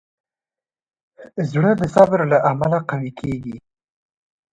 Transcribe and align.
زړه 1.51 1.71
د 1.79 1.81
صبر 1.95 2.19
له 2.31 2.37
امله 2.51 2.79
قوي 2.89 3.11
کېږي. 3.19 3.55